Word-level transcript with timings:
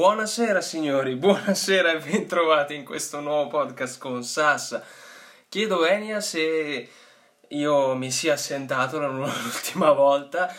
Buonasera 0.00 0.62
signori, 0.62 1.14
buonasera 1.14 1.92
e 1.92 1.98
bentrovati 1.98 2.74
in 2.74 2.86
questo 2.86 3.20
nuovo 3.20 3.50
podcast 3.50 3.98
con 3.98 4.24
Sassa. 4.24 4.82
Chiedo 5.46 5.84
Enia 5.84 6.22
se 6.22 6.88
io 7.46 7.94
mi 7.96 8.10
sia 8.10 8.32
assentato 8.32 8.96
l'ultima 9.06 9.92
volta, 9.92 10.50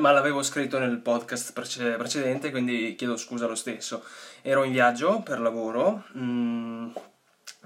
ma 0.00 0.10
l'avevo 0.10 0.42
scritto 0.42 0.80
nel 0.80 0.98
podcast 0.98 1.52
precedente, 1.52 2.50
quindi 2.50 2.96
chiedo 2.96 3.16
scusa 3.16 3.46
lo 3.46 3.54
stesso. 3.54 4.02
Ero 4.42 4.64
in 4.64 4.72
viaggio 4.72 5.20
per 5.20 5.38
lavoro, 5.38 6.02
mm, 6.16 6.90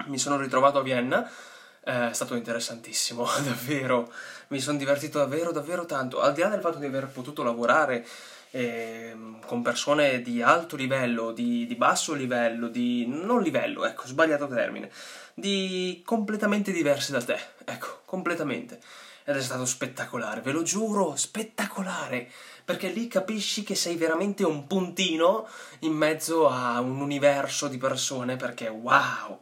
mi 0.05 0.19
sono 0.19 0.37
ritrovato 0.37 0.77
a 0.77 0.83
Vienna, 0.83 1.27
è 1.81 2.13
stato 2.13 2.35
interessantissimo, 2.35 3.25
davvero, 3.43 4.13
mi 4.49 4.59
sono 4.59 4.77
divertito 4.77 5.17
davvero, 5.17 5.51
davvero 5.51 5.87
tanto, 5.87 6.21
al 6.21 6.33
di 6.33 6.41
là 6.41 6.49
del 6.49 6.61
fatto 6.61 6.77
di 6.77 6.85
aver 6.85 7.07
potuto 7.07 7.41
lavorare 7.41 8.05
eh, 8.55 9.15
con 9.47 9.63
persone 9.63 10.21
di 10.21 10.43
alto 10.43 10.75
livello, 10.75 11.31
di, 11.31 11.65
di, 11.65 11.75
basso 11.75 12.13
livello, 12.13 12.67
di 12.67 13.05
non 13.07 13.41
livello, 13.41 13.83
ecco, 13.83 14.05
sbagliato 14.05 14.47
termine, 14.47 14.91
di 15.33 16.03
completamente 16.05 16.71
diverse 16.71 17.11
da 17.11 17.23
te, 17.23 17.39
ecco, 17.65 18.01
completamente. 18.05 18.79
Ed 19.25 19.37
è 19.37 19.41
stato 19.41 19.65
spettacolare, 19.65 20.41
ve 20.41 20.51
lo 20.51 20.61
giuro, 20.61 21.15
spettacolare, 21.15 22.29
perché 22.63 22.89
lì 22.89 23.07
capisci 23.07 23.63
che 23.63 23.73
sei 23.73 23.95
veramente 23.95 24.43
un 24.43 24.67
puntino 24.67 25.47
in 25.79 25.93
mezzo 25.93 26.47
a 26.47 26.79
un 26.79 27.01
universo 27.01 27.67
di 27.67 27.77
persone, 27.77 28.35
perché 28.35 28.67
wow! 28.67 29.39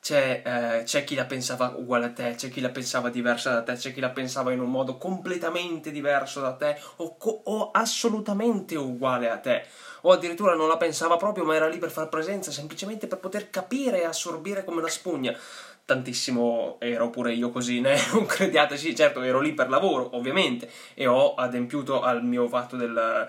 C'è, 0.00 0.42
eh, 0.44 0.82
c'è, 0.84 1.04
chi 1.04 1.14
la 1.14 1.24
pensava 1.24 1.74
uguale 1.76 2.06
a 2.06 2.10
te, 2.10 2.34
c'è 2.36 2.48
chi 2.48 2.60
la 2.60 2.70
pensava 2.70 3.10
diversa 3.10 3.52
da 3.52 3.62
te, 3.62 3.74
c'è 3.74 3.92
chi 3.92 4.00
la 4.00 4.10
pensava 4.10 4.52
in 4.52 4.60
un 4.60 4.70
modo 4.70 4.96
completamente 4.96 5.90
diverso 5.90 6.40
da 6.40 6.52
te 6.52 6.78
o, 6.96 7.16
co- 7.16 7.42
o, 7.44 7.70
assolutamente 7.72 8.76
uguale 8.76 9.28
a 9.28 9.38
te, 9.38 9.64
o 10.02 10.12
addirittura 10.12 10.54
non 10.54 10.68
la 10.68 10.76
pensava 10.76 11.16
proprio 11.16 11.44
ma 11.44 11.54
era 11.54 11.68
lì 11.68 11.78
per 11.78 11.90
far 11.90 12.08
presenza, 12.08 12.50
semplicemente 12.50 13.06
per 13.06 13.18
poter 13.18 13.50
capire 13.50 14.00
e 14.00 14.04
assorbire 14.04 14.64
come 14.64 14.78
una 14.78 14.88
spugna. 14.88 15.36
Tantissimo 15.84 16.76
ero 16.80 17.08
pure 17.08 17.32
io 17.32 17.50
così, 17.50 17.80
né? 17.80 17.96
non 18.12 18.26
crediate, 18.26 18.76
sì, 18.76 18.94
certo 18.94 19.22
ero 19.22 19.40
lì 19.40 19.54
per 19.54 19.68
lavoro, 19.68 20.16
ovviamente, 20.16 20.70
e 20.94 21.06
ho 21.06 21.34
adempiuto 21.34 22.02
al 22.02 22.22
mio 22.22 22.46
fatto 22.46 22.76
del 22.76 23.28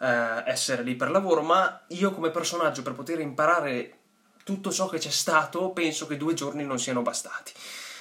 eh, 0.00 0.42
essere 0.46 0.82
lì 0.82 0.94
per 0.94 1.10
lavoro, 1.10 1.42
ma 1.42 1.82
io 1.88 2.12
come 2.12 2.30
personaggio 2.30 2.82
per 2.82 2.94
poter 2.94 3.20
imparare 3.20 3.97
tutto 4.48 4.72
ciò 4.72 4.88
che 4.88 4.96
c'è 4.96 5.10
stato, 5.10 5.72
penso 5.72 6.06
che 6.06 6.16
due 6.16 6.32
giorni 6.32 6.64
non 6.64 6.78
siano 6.78 7.02
bastati. 7.02 7.52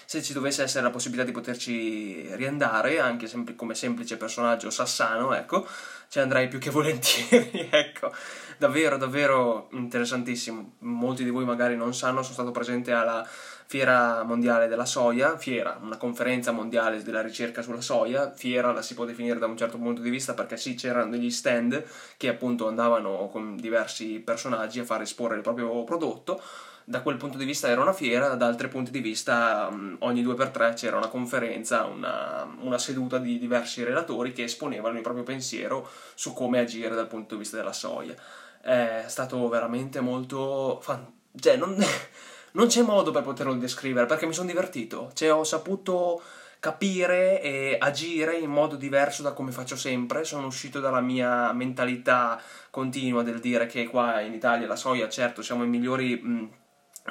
Se 0.06 0.24
ci 0.24 0.32
dovesse 0.32 0.64
essere 0.64 0.82
la 0.82 0.90
possibilità 0.90 1.26
di 1.26 1.34
poterci 1.34 2.26
riandare, 2.36 3.02
anche 3.02 3.28
sem- 3.28 3.54
come 3.54 3.76
semplice 3.76 4.16
personaggio 4.16 4.70
sassano, 4.70 5.34
ecco, 5.36 5.68
ci 6.08 6.22
andrei 6.22 6.48
più 6.48 6.58
che 6.58 6.70
volentieri, 6.72 7.68
ecco. 7.70 8.14
Davvero, 8.58 8.96
davvero 8.96 9.68
interessantissimo. 9.74 10.76
Molti 10.80 11.26
di 11.26 11.32
voi 11.32 11.44
magari 11.44 11.76
non 11.76 11.94
sanno, 11.94 12.22
sono 12.22 12.34
stato 12.34 12.52
presente 12.52 12.94
alla 12.94 13.28
Fiera 13.68 14.24
Mondiale 14.24 14.68
della 14.68 14.86
Soia, 14.86 15.38
fiera, 15.38 15.78
una 15.82 15.98
conferenza 15.98 16.52
mondiale 16.52 17.04
della 17.04 17.22
ricerca 17.22 17.62
sulla 17.62 17.82
soia, 17.82 18.32
fiera 18.32 18.72
la 18.72 18.82
si 18.82 18.94
può 18.94 19.04
definire 19.04 19.40
da 19.40 19.46
un 19.46 19.58
certo 19.58 19.78
punto 19.78 20.02
di 20.02 20.10
vista 20.10 20.34
perché 20.34 20.56
sì, 20.56 20.76
c'erano 20.76 21.12
degli 21.12 21.30
stand 21.30 21.84
che 22.16 22.30
appunto 22.30 22.70
andavano 22.70 23.28
con 23.30 23.58
diversi 23.58 24.20
personaggi 24.20 24.80
a 24.80 24.86
far 24.86 25.02
esporre 25.02 25.36
il 25.36 25.42
proprio 25.42 25.84
prodotto, 25.84 26.42
da 26.86 27.02
quel 27.02 27.18
punto 27.18 27.38
di 27.38 27.44
vista 27.44 27.68
era 27.68 27.82
una 27.82 27.92
fiera, 27.92 28.36
da 28.36 28.46
altri 28.46 28.70
punti 28.70 28.92
di 28.92 29.02
vista 29.02 29.70
ogni 30.00 30.22
due 30.22 30.36
per 30.36 30.52
tre 30.52 30.72
c'era 30.72 30.96
una 30.96 31.10
conferenza, 31.10 31.84
una, 31.84 32.48
una, 32.62 32.78
seduta 32.78 33.18
di 33.18 33.38
diversi 33.38 33.84
relatori 33.84 34.32
che 34.32 34.44
esponevano 34.44 34.96
il 34.96 35.04
proprio 35.04 35.26
pensiero 35.26 35.86
su 36.16 36.32
come 36.32 36.60
agire 36.60 36.96
dal 36.96 37.08
punto 37.08 37.34
di 37.34 37.42
vista 37.42 37.58
della 37.58 37.74
soia. 37.74 38.16
È 38.62 39.04
stato 39.08 39.50
veramente 39.50 40.00
molto... 40.00 40.80
Fan... 40.82 41.06
cioè, 41.38 41.58
non 41.58 41.76
non 42.58 42.68
c'è 42.68 42.82
modo 42.82 43.12
per 43.12 43.22
poterlo 43.22 43.54
descrivere 43.54 44.08
perché 44.08 44.26
mi 44.26 44.34
sono 44.34 44.48
divertito, 44.48 45.12
cioè 45.14 45.32
ho 45.32 45.44
saputo 45.44 46.22
capire 46.60 47.40
e 47.40 47.78
agire 47.80 48.36
in 48.38 48.50
modo 48.50 48.76
diverso 48.76 49.22
da 49.22 49.32
come 49.32 49.52
faccio 49.52 49.76
sempre, 49.76 50.24
sono 50.24 50.48
uscito 50.48 50.80
dalla 50.80 51.00
mia 51.00 51.54
mentalità 51.54 52.42
continua 52.72 53.22
del 53.22 53.40
dire 53.40 53.68
che 53.68 53.86
qua 53.86 54.22
in 54.22 54.34
Italia 54.34 54.66
la 54.66 54.76
soia, 54.76 55.08
certo, 55.08 55.44
siamo 55.44 55.64
i 55.64 55.68
migliori, 55.68 56.20
mh, 56.20 56.50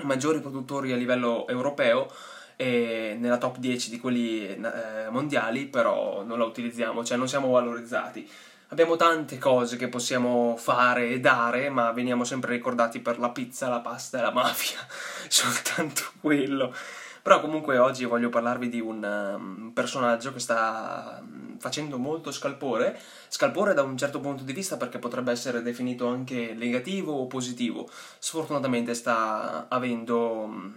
i 0.01 0.05
maggiori 0.05 0.41
produttori 0.41 0.93
a 0.93 0.97
livello 0.97 1.47
europeo, 1.47 2.09
e 2.57 3.17
nella 3.21 3.39
top 3.39 3.59
10 3.59 3.91
di 3.91 4.01
quelli 4.01 4.49
eh, 4.49 5.11
mondiali, 5.11 5.67
però 5.67 6.25
non 6.25 6.39
la 6.39 6.45
utilizziamo, 6.45 7.05
cioè 7.05 7.17
non 7.17 7.29
siamo 7.29 7.51
valorizzati. 7.51 8.29
Abbiamo 8.69 8.97
tante 8.97 9.39
cose 9.39 9.77
che 9.77 9.87
possiamo 9.87 10.57
fare 10.57 11.11
e 11.11 11.21
dare, 11.21 11.71
ma 11.71 11.93
veniamo 11.93 12.25
sempre 12.25 12.53
ricordati 12.53 12.99
per 12.99 13.21
la 13.21 13.31
pizza, 13.31 13.69
la 13.69 13.79
pasta 13.79 14.19
e 14.19 14.23
la 14.23 14.33
mafia, 14.33 14.79
soltanto 15.29 16.03
quello. 16.21 16.75
Però 17.23 17.41
comunque 17.41 17.79
oggi 17.79 18.05
voglio 18.05 18.29
parlarvi 18.29 18.69
di 18.69 18.81
un 18.81 19.05
um, 19.05 19.71
personaggio 19.73 20.33
che 20.33 20.41
sta 20.41 21.21
um, 21.21 21.57
facendo 21.59 21.97
molto 21.97 22.33
scalpore, 22.33 23.01
scalpore 23.29 23.73
da 23.73 23.83
un 23.83 23.97
certo 23.97 24.19
punto 24.19 24.43
di 24.43 24.53
vista 24.53 24.77
perché 24.77 24.99
potrebbe 24.99 25.31
essere 25.31 25.63
definito 25.63 26.09
anche 26.09 26.53
negativo 26.53 27.13
o 27.13 27.27
positivo. 27.29 27.89
Sfortunatamente 28.19 28.95
sta 28.95 29.67
avendo 29.69 30.31
um, 30.31 30.75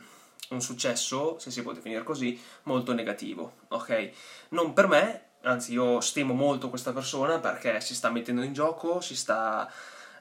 un 0.49 0.61
successo, 0.61 1.37
se 1.39 1.49
si 1.49 1.63
può 1.63 1.71
definire 1.71 2.03
così, 2.03 2.39
molto 2.63 2.93
negativo, 2.93 3.53
ok? 3.69 4.11
Non 4.49 4.73
per 4.73 4.87
me, 4.87 5.28
anzi 5.43 5.73
io 5.73 5.99
stimo 6.01 6.33
molto 6.33 6.69
questa 6.69 6.91
persona 6.91 7.39
perché 7.39 7.79
si 7.81 7.95
sta 7.95 8.09
mettendo 8.09 8.41
in 8.41 8.53
gioco, 8.53 8.99
si 9.01 9.15
sta, 9.15 9.71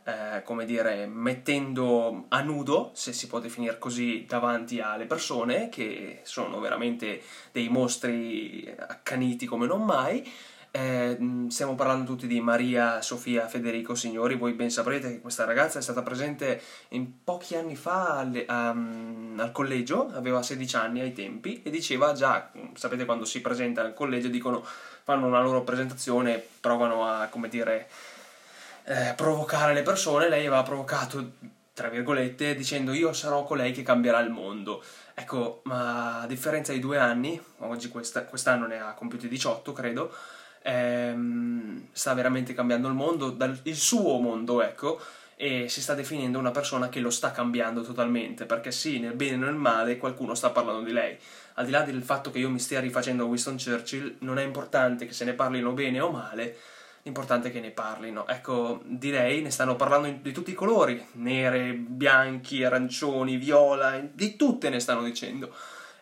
eh, 0.05 0.43
come 0.45 0.65
dire, 0.65 1.07
mettendo 1.07 2.27
a 2.29 2.41
nudo, 2.41 2.91
se 2.95 3.13
si 3.13 3.27
può 3.27 3.41
definire 3.41 3.79
così, 3.79 4.25
davanti 4.29 4.81
alle 4.81 5.07
persone 5.07 5.69
che 5.69 6.21
sono 6.23 6.61
veramente 6.61 7.23
dei 7.53 7.69
mostri 7.69 8.73
accaniti 8.79 9.47
come 9.47 9.67
non 9.67 9.85
mai. 9.85 10.27
Eh, 10.71 11.47
stiamo 11.49 11.75
parlando 11.75 12.05
tutti 12.05 12.27
di 12.27 12.43
Maria 12.43 13.01
Sofia 13.01 13.49
Federico 13.49 13.95
Signori, 13.95 14.37
voi 14.37 14.53
ben 14.53 14.71
saprete 14.71 15.09
che 15.09 15.21
questa 15.21 15.47
ragazza 15.47 15.79
è 15.79 15.83
stata 15.83 16.03
presente 16.03 16.61
pochi 17.25 17.57
anni 17.57 17.75
fa 17.75 18.19
al, 18.19 18.45
um, 18.47 19.35
al 19.39 19.51
collegio, 19.51 20.11
aveva 20.13 20.43
16 20.43 20.77
anni 20.77 21.01
ai 21.01 21.15
tempi 21.15 21.63
e 21.63 21.71
diceva 21.71 22.13
già, 22.13 22.53
sapete 22.75 23.07
quando 23.07 23.25
si 23.25 23.41
presenta 23.41 23.81
al 23.81 23.95
collegio 23.95 24.29
dicono 24.29 24.63
fanno 25.09 25.27
una 25.27 25.41
loro 25.41 25.63
presentazione, 25.63 26.45
provano 26.61 27.07
a, 27.09 27.29
come 27.29 27.49
dire, 27.49 27.89
eh, 28.85 29.15
provocare 29.17 29.73
le 29.73 29.81
persone, 29.81 30.29
lei 30.29 30.41
aveva 30.41 30.63
provocato, 30.63 31.31
tra 31.73 31.89
virgolette, 31.89 32.55
dicendo 32.55 32.93
io 32.93 33.15
sarò 33.15 33.43
colei 33.45 33.73
che 33.73 33.83
cambierà 33.83 34.21
il 34.21 34.29
mondo. 34.29 34.85
Ecco, 35.15 35.63
ma 35.65 36.21
a 36.21 36.27
differenza 36.27 36.75
di 36.75 36.79
due 36.79 36.99
anni, 36.99 37.43
oggi 37.61 37.89
questa, 37.89 38.25
quest'anno 38.25 38.67
ne 38.67 38.81
ha 38.81 38.93
compiuti 38.93 39.29
18, 39.29 39.73
credo, 39.73 40.15
ehm, 40.61 41.87
sta 41.91 42.13
veramente 42.13 42.53
cambiando 42.53 42.87
il 42.87 42.95
mondo, 42.95 43.31
dal, 43.31 43.59
il 43.63 43.77
suo 43.77 44.19
mondo, 44.19 44.61
ecco, 44.61 45.01
e 45.37 45.71
si 45.71 45.81
sta 45.81 45.95
definendo 45.95 46.39
una 46.39 46.51
persona 46.51 46.91
che 46.91 47.01
lo 47.01 47.09
sta 47.09 47.31
cambiando 47.31 47.81
totalmente, 47.81 48.45
perché 48.45 48.71
sì, 48.73 48.99
nel 48.99 49.15
bene 49.15 49.33
e 49.33 49.37
nel 49.39 49.55
male 49.55 49.97
qualcuno 49.97 50.35
sta 50.35 50.51
parlando 50.51 50.83
di 50.83 50.93
lei. 50.93 51.17
Al 51.59 51.65
di 51.65 51.73
là 51.73 51.83
del 51.83 52.05
fatto 52.05 52.31
che 52.31 52.39
io 52.39 52.51
mi 52.51 52.61
stia 52.61 52.79
rifacendo 52.79 53.25
a 53.25 53.27
Winston 53.27 53.57
Churchill, 53.59 54.19
non 54.21 54.39
è 54.39 54.45
importante 54.45 55.07
che 55.07 55.13
se 55.13 55.25
ne 55.25 55.33
parlino 55.33 55.73
bene 55.73 55.99
o 55.99 56.09
male, 56.09 56.57
l'importante 57.03 57.49
è 57.49 57.51
che 57.51 57.59
ne 57.59 57.73
parlino. 57.73 58.29
Ecco, 58.29 58.81
di 58.85 59.11
lei 59.11 59.43
ne 59.43 59.51
stanno 59.51 59.75
parlando 59.75 60.09
di 60.23 60.31
tutti 60.31 60.53
i 60.53 60.55
colori, 60.55 61.05
nere, 61.15 61.73
bianchi, 61.73 62.63
arancioni, 62.63 63.39
viola, 63.39 64.01
di 64.01 64.37
tutte 64.37 64.69
ne 64.69 64.79
stanno 64.79 65.03
dicendo. 65.03 65.53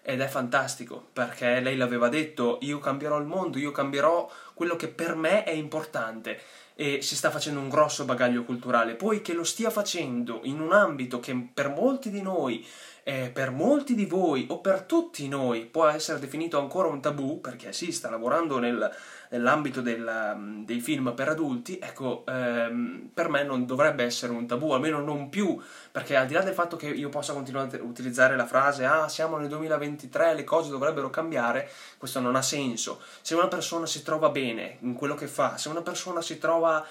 Ed 0.02 0.20
è 0.20 0.26
fantastico, 0.26 1.08
perché 1.10 1.60
lei 1.60 1.78
l'aveva 1.78 2.10
detto, 2.10 2.58
io 2.60 2.78
cambierò 2.78 3.18
il 3.18 3.24
mondo, 3.24 3.56
io 3.56 3.72
cambierò 3.72 4.30
quello 4.52 4.76
che 4.76 4.88
per 4.88 5.14
me 5.14 5.42
è 5.44 5.52
importante 5.52 6.38
e 6.74 7.00
si 7.00 7.16
sta 7.16 7.30
facendo 7.30 7.60
un 7.60 7.70
grosso 7.70 8.04
bagaglio 8.04 8.44
culturale, 8.44 8.94
poi 8.94 9.22
che 9.22 9.32
lo 9.32 9.44
stia 9.44 9.70
facendo 9.70 10.40
in 10.42 10.60
un 10.60 10.72
ambito 10.72 11.18
che 11.18 11.48
per 11.54 11.70
molti 11.70 12.10
di 12.10 12.20
noi, 12.20 12.64
eh, 13.08 13.30
per 13.32 13.52
molti 13.52 13.94
di 13.94 14.04
voi 14.04 14.46
o 14.50 14.58
per 14.58 14.82
tutti 14.82 15.28
noi 15.28 15.64
può 15.64 15.86
essere 15.86 16.18
definito 16.18 16.58
ancora 16.58 16.88
un 16.88 17.00
tabù, 17.00 17.40
perché 17.40 17.72
si 17.72 17.92
sta 17.92 18.10
lavorando 18.10 18.58
nel, 18.58 18.92
nell'ambito 19.28 19.80
del, 19.80 20.62
dei 20.64 20.80
film 20.80 21.12
per 21.14 21.28
adulti, 21.28 21.78
ecco, 21.80 22.24
ehm, 22.26 23.10
per 23.14 23.28
me 23.28 23.44
non 23.44 23.64
dovrebbe 23.64 24.02
essere 24.02 24.32
un 24.32 24.48
tabù, 24.48 24.72
almeno 24.72 24.98
non 25.00 25.28
più, 25.28 25.56
perché 25.92 26.16
al 26.16 26.26
di 26.26 26.34
là 26.34 26.40
del 26.40 26.52
fatto 26.52 26.74
che 26.74 26.88
io 26.88 27.08
possa 27.08 27.32
continuare 27.32 27.78
a 27.78 27.82
utilizzare 27.84 28.34
la 28.34 28.44
frase 28.44 28.84
ah, 28.84 29.08
siamo 29.08 29.36
nel 29.36 29.50
2023, 29.50 30.34
le 30.34 30.42
cose 30.42 30.70
dovrebbero 30.70 31.08
cambiare, 31.08 31.70
questo 31.98 32.18
non 32.18 32.34
ha 32.34 32.42
senso. 32.42 33.00
Se 33.20 33.36
una 33.36 33.46
persona 33.46 33.86
si 33.86 34.02
trova 34.02 34.30
bene 34.30 34.78
in 34.80 34.94
quello 34.94 35.14
che 35.14 35.28
fa, 35.28 35.56
se 35.58 35.68
una 35.68 35.82
persona 35.82 36.20
si 36.20 36.38
trova 36.38 36.84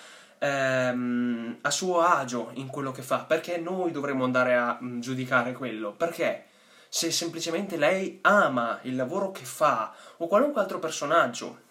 ehm, 0.45 1.57
a 1.61 1.71
suo 1.71 2.01
agio 2.01 2.51
in 2.53 2.67
quello 2.67 2.91
che 2.91 3.01
fa, 3.01 3.19
perché 3.19 3.57
noi 3.57 3.91
dovremmo 3.91 4.23
andare 4.23 4.55
a 4.55 4.77
mh, 4.79 4.87
mm, 4.87 4.99
giudicare 4.99 5.53
quello? 5.53 5.91
Perché? 5.91 6.45
Se 6.87 7.11
semplicemente 7.11 7.77
lei 7.77 8.19
ama 8.21 8.79
il 8.83 8.95
lavoro 8.95 9.31
che 9.31 9.43
fa 9.43 9.93
o 10.17 10.27
qualunque 10.27 10.61
altro 10.61 10.79
personaggio 10.79 11.63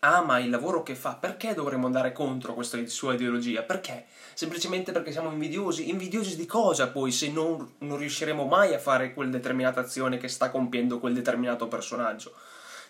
ama 0.00 0.38
il 0.38 0.50
lavoro 0.50 0.82
che 0.82 0.94
fa, 0.94 1.14
perché 1.14 1.54
dovremmo 1.54 1.86
andare 1.86 2.12
contro 2.12 2.54
questa 2.54 2.78
sua 2.86 3.14
ideologia? 3.14 3.62
Perché? 3.62 4.06
Semplicemente 4.34 4.92
perché 4.92 5.12
siamo 5.12 5.30
invidiosi? 5.30 5.90
Invidiosi 5.90 6.36
di 6.36 6.46
cosa 6.46 6.88
poi 6.88 7.12
se 7.12 7.30
non, 7.30 7.74
non 7.78 7.98
riusciremo 7.98 8.44
mai 8.46 8.74
a 8.74 8.78
fare 8.78 9.12
quella 9.12 9.30
determinata 9.30 9.80
azione 9.80 10.18
che 10.18 10.28
sta 10.28 10.50
compiendo 10.50 10.98
quel 10.98 11.14
determinato 11.14 11.68
personaggio? 11.68 12.34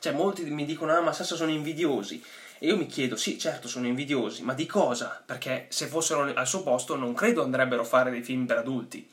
Cioè, 0.01 0.15
molti 0.15 0.45
mi 0.45 0.65
dicono, 0.65 0.93
ah, 0.95 1.01
ma 1.01 1.13
Sassa 1.13 1.37
sono 1.37 1.51
invidiosi. 1.51 2.23
E 2.63 2.67
io 2.67 2.77
mi 2.77 2.85
chiedo, 2.85 3.17
sì, 3.17 3.39
certo, 3.39 3.69
sono 3.69 3.87
invidiosi, 3.87 4.43
ma 4.43 4.53
di 4.53 4.67
cosa? 4.67 5.23
Perché 5.25 5.65
se 5.71 5.87
fossero 5.87 6.31
al 6.35 6.47
suo 6.47 6.63
posto 6.63 6.95
non 6.95 7.15
credo 7.15 7.43
andrebbero 7.43 7.81
a 7.81 7.87
fare 7.87 8.11
dei 8.11 8.23
film 8.23 8.45
per 8.45 8.59
adulti. 8.59 9.09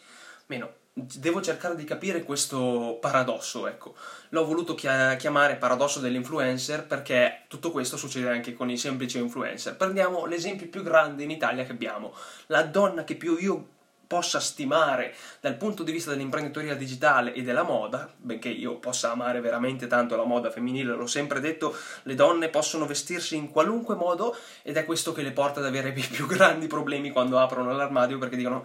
Meno, 0.48 0.70
devo 0.92 1.42
cercare 1.42 1.78
di 1.78 1.86
capire 1.86 2.24
questo 2.24 2.98
paradosso, 3.00 3.66
ecco. 3.68 3.96
L'ho 4.30 4.46
voluto 4.46 4.76
chiamare 4.76 5.56
paradosso 5.56 6.02
dell'influencer 6.02 6.86
perché 6.88 7.44
tutto 7.48 7.72
questo 7.72 7.96
succede 7.96 8.30
anche 8.30 8.54
con 8.54 8.70
i 8.70 8.78
semplici 8.78 9.18
influencer. 9.18 9.78
Prendiamo 9.78 10.26
l'esempio 10.26 10.68
più 10.68 10.84
grande 10.84 11.24
in 11.24 11.32
Italia 11.32 11.64
che 11.64 11.72
abbiamo, 11.72 12.14
la 12.48 12.64
donna 12.64 13.06
che 13.06 13.16
più 13.16 13.38
io 13.38 13.68
possa 14.08 14.40
stimare 14.40 15.14
dal 15.42 15.56
punto 15.56 15.84
di 15.84 15.92
vista 15.92 16.12
dell'imprenditoria 16.12 16.76
digitale 16.76 17.34
e 17.34 17.44
della 17.44 17.64
moda, 17.64 18.12
benché 18.16 18.50
io 18.50 18.78
possa 18.78 19.12
amare 19.12 19.42
veramente 19.42 19.86
tanto 19.88 20.16
la 20.16 20.24
moda 20.24 20.50
femminile, 20.50 20.96
l'ho 20.96 21.08
sempre 21.08 21.40
detto, 21.40 21.76
le 22.04 22.16
donne 22.16 22.50
possono 22.50 22.86
vestirsi 22.86 23.36
in 23.36 23.52
qualunque 23.52 23.96
modo 23.96 24.36
ed 24.64 24.78
è 24.78 24.86
questo 24.86 25.12
che 25.12 25.22
le 25.22 25.32
porta 25.32 25.60
ad 25.60 25.66
avere 25.66 25.90
i 25.96 26.02
più 26.02 26.26
grandi 26.26 26.68
problemi 26.68 27.12
quando 27.12 27.38
aprono 27.38 27.74
l'armadio 27.74 28.18
perché 28.18 28.38
dicono 28.38 28.64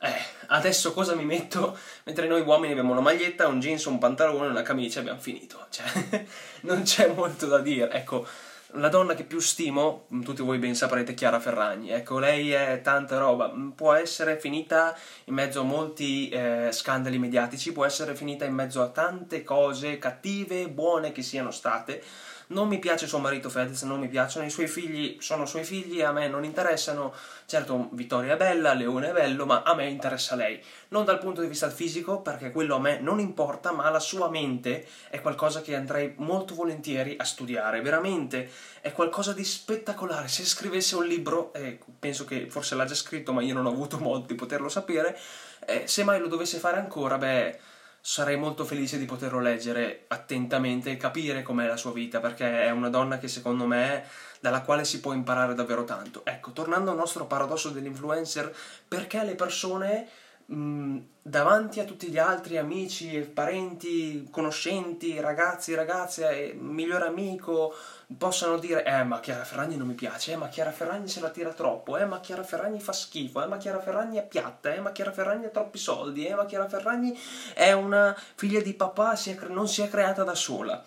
eh, 0.00 0.12
adesso 0.48 0.92
cosa 0.92 1.14
mi 1.14 1.24
metto? 1.24 1.78
Mentre 2.04 2.26
noi 2.26 2.42
uomini 2.42 2.72
abbiamo 2.72 2.92
una 2.92 3.00
maglietta, 3.00 3.48
un 3.48 3.58
jeans, 3.58 3.86
un 3.86 3.98
pantalone, 3.98 4.48
una 4.48 4.60
camicia 4.60 4.98
e 4.98 5.00
abbiamo 5.00 5.20
finito. 5.20 5.66
Cioè, 5.70 6.26
non 6.62 6.82
c'è 6.82 7.08
molto 7.08 7.46
da 7.46 7.58
dire. 7.60 7.90
Ecco, 7.90 8.26
la 8.74 8.88
donna 8.88 9.14
che 9.14 9.24
più 9.24 9.38
stimo, 9.38 10.06
tutti 10.22 10.42
voi 10.42 10.58
ben 10.58 10.74
saprete, 10.74 11.14
Chiara 11.14 11.38
Ferragni. 11.38 11.90
Ecco, 11.90 12.18
lei 12.18 12.50
è 12.50 12.80
tanta 12.82 13.18
roba. 13.18 13.52
Può 13.74 13.92
essere 13.92 14.38
finita 14.38 14.96
in 15.24 15.34
mezzo 15.34 15.60
a 15.60 15.64
molti 15.64 16.28
eh, 16.28 16.70
scandali 16.72 17.18
mediatici, 17.18 17.72
può 17.72 17.84
essere 17.84 18.14
finita 18.14 18.44
in 18.44 18.54
mezzo 18.54 18.82
a 18.82 18.88
tante 18.88 19.42
cose 19.42 19.98
cattive, 19.98 20.68
buone 20.68 21.12
che 21.12 21.22
siano 21.22 21.50
state 21.50 22.02
non 22.48 22.68
mi 22.68 22.78
piace 22.78 23.06
suo 23.06 23.18
marito 23.18 23.48
Fedez, 23.48 23.82
non 23.82 24.00
mi 24.00 24.08
piacciono 24.08 24.44
i 24.44 24.50
suoi 24.50 24.66
figli, 24.66 25.16
sono 25.20 25.46
suoi 25.46 25.64
figli, 25.64 26.02
a 26.02 26.12
me 26.12 26.28
non 26.28 26.44
interessano. 26.44 27.14
Certo, 27.46 27.88
Vittoria 27.92 28.34
è 28.34 28.36
bella, 28.36 28.74
Leone 28.74 29.10
è 29.10 29.12
bello, 29.12 29.46
ma 29.46 29.62
a 29.62 29.74
me 29.74 29.88
interessa 29.88 30.34
lei. 30.34 30.60
Non 30.88 31.04
dal 31.04 31.18
punto 31.18 31.40
di 31.40 31.46
vista 31.46 31.70
fisico, 31.70 32.20
perché 32.20 32.50
quello 32.50 32.76
a 32.76 32.80
me 32.80 33.00
non 33.00 33.18
importa, 33.18 33.72
ma 33.72 33.88
la 33.90 34.00
sua 34.00 34.28
mente 34.28 34.86
è 35.08 35.20
qualcosa 35.20 35.62
che 35.62 35.74
andrei 35.74 36.14
molto 36.18 36.54
volentieri 36.54 37.16
a 37.18 37.24
studiare. 37.24 37.80
Veramente 37.80 38.50
è 38.80 38.92
qualcosa 38.92 39.32
di 39.32 39.44
spettacolare. 39.44 40.28
Se 40.28 40.44
scrivesse 40.44 40.96
un 40.96 41.06
libro, 41.06 41.52
eh, 41.54 41.78
penso 41.98 42.24
che 42.24 42.48
forse 42.50 42.74
l'ha 42.74 42.84
già 42.84 42.94
scritto, 42.94 43.32
ma 43.32 43.42
io 43.42 43.54
non 43.54 43.66
ho 43.66 43.70
avuto 43.70 43.98
modo 43.98 44.26
di 44.26 44.34
poterlo 44.34 44.68
sapere, 44.68 45.18
eh, 45.66 45.86
se 45.86 46.04
mai 46.04 46.20
lo 46.20 46.28
dovesse 46.28 46.58
fare 46.58 46.78
ancora, 46.78 47.16
beh 47.16 47.72
sarei 48.06 48.36
molto 48.36 48.66
felice 48.66 48.98
di 48.98 49.06
poterlo 49.06 49.40
leggere 49.40 50.04
attentamente 50.08 50.90
e 50.90 50.98
capire 50.98 51.42
com'è 51.42 51.66
la 51.66 51.78
sua 51.78 51.90
vita, 51.90 52.20
perché 52.20 52.64
è 52.64 52.68
una 52.68 52.90
donna 52.90 53.16
che 53.16 53.28
secondo 53.28 53.64
me 53.64 54.04
dalla 54.40 54.60
quale 54.60 54.84
si 54.84 55.00
può 55.00 55.14
imparare 55.14 55.54
davvero 55.54 55.84
tanto. 55.84 56.20
Ecco, 56.22 56.52
tornando 56.52 56.90
al 56.90 56.98
nostro 56.98 57.24
paradosso 57.24 57.70
dell'influencer, 57.70 58.54
perché 58.86 59.24
le 59.24 59.34
persone 59.34 60.06
mh, 60.46 60.98
davanti 61.22 61.80
a 61.80 61.84
tutti 61.84 62.08
gli 62.08 62.18
altri 62.18 62.58
amici, 62.58 63.20
parenti, 63.20 64.28
conoscenti, 64.30 65.18
ragazzi, 65.20 65.74
ragazze, 65.74 66.54
migliore 66.58 67.06
amico, 67.06 67.74
possano 68.18 68.58
dire 68.58 68.84
eh 68.84 69.02
ma 69.04 69.20
Chiara 69.20 69.44
Ferragni 69.44 69.76
non 69.76 69.86
mi 69.86 69.94
piace, 69.94 70.32
eh 70.32 70.36
ma 70.36 70.48
Chiara 70.48 70.70
Ferragni 70.70 71.08
se 71.08 71.20
la 71.20 71.30
tira 71.30 71.52
troppo, 71.52 71.96
eh 71.96 72.04
ma 72.04 72.20
Chiara 72.20 72.42
Ferragni 72.42 72.80
fa 72.80 72.92
schifo, 72.92 73.42
eh 73.42 73.46
ma 73.46 73.56
Chiara 73.56 73.80
Ferragni 73.80 74.18
è 74.18 74.26
piatta, 74.26 74.74
eh 74.74 74.80
ma 74.80 74.92
Chiara 74.92 75.12
Ferragni 75.12 75.46
ha 75.46 75.50
troppi 75.50 75.78
soldi, 75.78 76.26
eh 76.26 76.34
ma 76.34 76.44
Chiara 76.44 76.68
Ferragni 76.68 77.18
è 77.54 77.72
una 77.72 78.16
figlia 78.34 78.60
di 78.60 78.74
papà, 78.74 79.16
si 79.16 79.30
è, 79.30 79.38
non 79.48 79.68
si 79.68 79.82
è 79.82 79.88
creata 79.88 80.24
da 80.24 80.34
sola. 80.34 80.82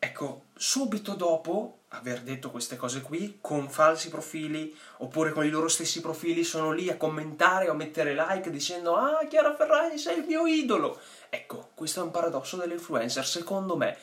Ecco, 0.00 0.44
subito 0.54 1.14
dopo 1.14 1.77
aver 1.92 2.20
detto 2.20 2.50
queste 2.50 2.76
cose 2.76 3.00
qui, 3.00 3.38
con 3.40 3.68
falsi 3.70 4.10
profili, 4.10 4.76
oppure 4.98 5.32
con 5.32 5.44
i 5.44 5.50
loro 5.50 5.68
stessi 5.68 6.00
profili, 6.00 6.44
sono 6.44 6.72
lì 6.72 6.90
a 6.90 6.96
commentare 6.96 7.68
o 7.68 7.72
a 7.72 7.76
mettere 7.76 8.14
like 8.14 8.50
dicendo 8.50 8.94
Ah, 8.94 9.24
Chiara 9.28 9.54
Ferragni 9.54 9.98
sei 9.98 10.18
il 10.18 10.24
mio 10.24 10.46
idolo! 10.46 11.00
Ecco, 11.30 11.70
questo 11.74 12.00
è 12.00 12.02
un 12.02 12.10
paradosso 12.10 12.56
dell'influencer, 12.56 13.26
secondo 13.26 13.76
me 13.76 13.96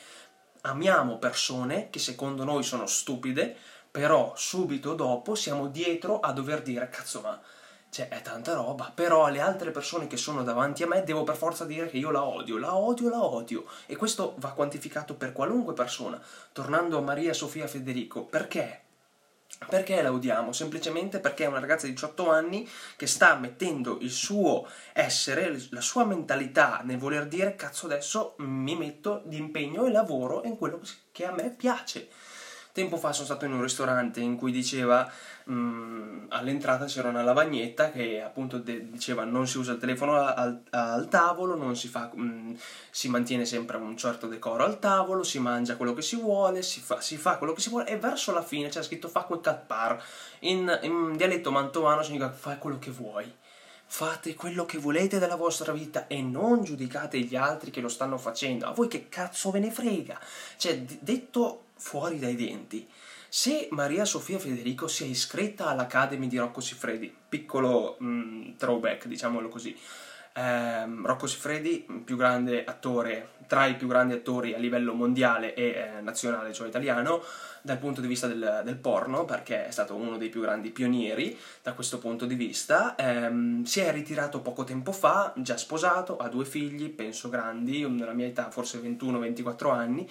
amiamo 0.62 1.18
persone 1.18 1.90
che 1.90 1.98
secondo 1.98 2.44
noi 2.44 2.62
sono 2.62 2.86
stupide, 2.86 3.56
però 3.90 4.32
subito 4.36 4.94
dopo 4.94 5.34
siamo 5.34 5.68
dietro 5.68 6.20
a 6.20 6.32
dover 6.32 6.62
dire 6.62 6.88
cazzo 6.88 7.20
ma 7.20 7.40
cioè 7.96 8.08
è 8.08 8.20
tanta 8.20 8.52
roba, 8.52 8.92
però 8.94 9.24
alle 9.24 9.40
altre 9.40 9.70
persone 9.70 10.06
che 10.06 10.18
sono 10.18 10.42
davanti 10.42 10.82
a 10.82 10.86
me 10.86 11.02
devo 11.02 11.24
per 11.24 11.34
forza 11.34 11.64
dire 11.64 11.88
che 11.88 11.96
io 11.96 12.10
la 12.10 12.22
odio, 12.22 12.58
la 12.58 12.76
odio, 12.76 13.08
la 13.08 13.24
odio 13.24 13.64
e 13.86 13.96
questo 13.96 14.34
va 14.36 14.52
quantificato 14.52 15.14
per 15.14 15.32
qualunque 15.32 15.72
persona. 15.72 16.20
Tornando 16.52 16.98
a 16.98 17.00
Maria 17.00 17.32
Sofia 17.32 17.66
Federico, 17.66 18.24
perché? 18.24 18.82
Perché 19.66 20.02
la 20.02 20.12
odiamo? 20.12 20.52
Semplicemente 20.52 21.20
perché 21.20 21.44
è 21.44 21.48
una 21.48 21.58
ragazza 21.58 21.86
di 21.86 21.94
18 21.94 22.28
anni 22.28 22.68
che 22.96 23.06
sta 23.06 23.34
mettendo 23.36 23.96
il 24.02 24.10
suo 24.10 24.68
essere, 24.92 25.58
la 25.70 25.80
sua 25.80 26.04
mentalità 26.04 26.82
nel 26.84 26.98
voler 26.98 27.26
dire 27.26 27.54
cazzo 27.54 27.86
adesso 27.86 28.34
mi 28.40 28.76
metto 28.76 29.22
di 29.24 29.38
impegno 29.38 29.86
e 29.86 29.90
lavoro 29.90 30.42
in 30.44 30.58
quello 30.58 30.82
che 31.12 31.24
a 31.24 31.32
me 31.32 31.48
piace. 31.48 32.08
Tempo 32.76 32.98
fa 32.98 33.14
sono 33.14 33.24
stato 33.24 33.46
in 33.46 33.54
un 33.54 33.62
ristorante 33.62 34.20
in 34.20 34.36
cui 34.36 34.52
diceva 34.52 35.10
mh, 35.44 36.26
all'entrata 36.28 36.84
c'era 36.84 37.08
una 37.08 37.22
lavagnetta 37.22 37.90
che 37.90 38.20
appunto 38.20 38.58
de- 38.58 38.90
diceva 38.90 39.24
non 39.24 39.48
si 39.48 39.56
usa 39.56 39.72
il 39.72 39.78
telefono 39.78 40.16
al, 40.16 40.60
al 40.68 41.08
tavolo, 41.08 41.56
non 41.56 41.74
si 41.74 41.88
fa, 41.88 42.10
mh, 42.12 42.58
si 42.90 43.08
mantiene 43.08 43.46
sempre 43.46 43.78
un 43.78 43.96
certo 43.96 44.26
decoro 44.26 44.62
al 44.62 44.78
tavolo, 44.78 45.22
si 45.22 45.38
mangia 45.38 45.78
quello 45.78 45.94
che 45.94 46.02
si 46.02 46.16
vuole, 46.16 46.60
si 46.60 46.80
fa, 46.80 47.00
si 47.00 47.16
fa 47.16 47.38
quello 47.38 47.54
che 47.54 47.62
si 47.62 47.70
vuole 47.70 47.86
e 47.86 47.96
verso 47.96 48.34
la 48.34 48.42
fine 48.42 48.68
c'era 48.68 48.84
scritto 48.84 49.08
fa 49.08 49.22
quel 49.22 49.40
par. 49.66 49.98
In, 50.40 50.78
in 50.82 51.16
dialetto 51.16 51.50
mantovano 51.50 52.02
significa 52.02 52.30
fai 52.30 52.58
quello 52.58 52.78
che 52.78 52.90
vuoi 52.90 53.32
fate 53.88 54.34
quello 54.34 54.66
che 54.66 54.78
volete 54.78 55.18
della 55.18 55.36
vostra 55.36 55.72
vita 55.72 56.08
e 56.08 56.20
non 56.20 56.62
giudicate 56.64 57.20
gli 57.20 57.36
altri 57.36 57.70
che 57.70 57.80
lo 57.80 57.88
stanno 57.88 58.18
facendo. 58.18 58.66
A 58.66 58.72
voi 58.72 58.88
che 58.88 59.08
cazzo 59.08 59.50
ve 59.50 59.60
ne 59.60 59.70
frega? 59.70 60.20
Cioè, 60.56 60.82
detto 61.00 61.65
fuori 61.76 62.18
dai 62.18 62.36
denti. 62.36 62.88
Se 63.28 63.68
Maria 63.70 64.04
Sofia 64.04 64.38
Federico 64.38 64.88
si 64.88 65.04
è 65.04 65.06
iscritta 65.06 65.66
all'Academy 65.66 66.26
di 66.26 66.38
Rocco 66.38 66.60
Siffredi, 66.60 67.14
piccolo 67.28 67.96
mh, 67.98 68.06
mm, 68.06 68.50
throwback, 68.56 69.06
diciamolo 69.06 69.48
così, 69.48 69.76
eh, 70.32 70.84
Rocco 71.02 71.26
Siffredi, 71.26 71.86
più 72.04 72.16
grande 72.16 72.64
attore, 72.64 73.30
tra 73.46 73.66
i 73.66 73.76
più 73.76 73.88
grandi 73.88 74.14
attori 74.14 74.54
a 74.54 74.58
livello 74.58 74.94
mondiale 74.94 75.54
e 75.54 75.64
eh, 75.64 76.00
nazionale, 76.00 76.52
cioè 76.52 76.68
italiano, 76.68 77.22
dal 77.62 77.78
punto 77.78 78.00
di 78.00 78.06
vista 78.06 78.26
del, 78.26 78.62
del, 78.64 78.76
porno, 78.76 79.24
perché 79.24 79.66
è 79.66 79.70
stato 79.70 79.94
uno 79.94 80.16
dei 80.16 80.28
più 80.28 80.40
grandi 80.40 80.70
pionieri 80.70 81.36
da 81.62 81.72
questo 81.72 81.98
punto 81.98 82.26
di 82.26 82.34
vista. 82.36 82.94
Ehm, 82.96 83.64
si 83.64 83.80
è 83.80 83.90
ritirato 83.92 84.40
poco 84.40 84.64
tempo 84.64 84.92
fa, 84.92 85.32
già 85.36 85.56
sposato, 85.56 86.16
ha 86.16 86.28
due 86.28 86.44
figli, 86.44 86.90
penso 86.90 87.28
grandi, 87.28 87.86
nella 87.88 88.12
mia 88.12 88.26
età 88.26 88.50
forse 88.50 88.80
21-24 88.80 89.72
anni 89.72 90.08